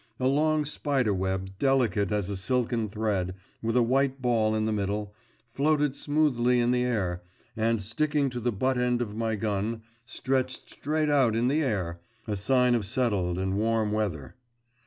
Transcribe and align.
A 0.19 0.25
long 0.25 0.65
spider 0.65 1.13
web, 1.13 1.59
delicate 1.59 2.11
as 2.11 2.31
a 2.31 2.35
silken 2.35 2.89
thread, 2.89 3.35
with 3.61 3.77
a 3.77 3.83
white 3.83 4.19
ball 4.19 4.55
in 4.55 4.65
the 4.65 4.71
middle, 4.73 5.13
floated 5.51 5.95
smoothly 5.95 6.59
in 6.59 6.71
the 6.71 6.81
air, 6.83 7.21
and 7.55 7.79
sticking 7.83 8.31
to 8.31 8.39
the 8.39 8.51
butt 8.51 8.79
end 8.79 9.03
of 9.03 9.15
my 9.15 9.35
gun, 9.35 9.83
stretched 10.03 10.71
straight 10.71 11.09
out 11.11 11.35
in 11.35 11.49
the 11.49 11.61
air 11.61 11.99
a 12.25 12.35
sign 12.35 12.73
of 12.73 12.83
settled 12.83 13.37
and 13.37 13.57
warm 13.57 13.91
weather. 13.91 14.33